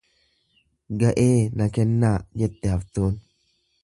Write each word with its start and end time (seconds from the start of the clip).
Ga'ee 1.03 1.35
na 1.61 1.67
kennaa 1.75 2.15
jette 2.43 2.73
haftuun. 2.77 3.21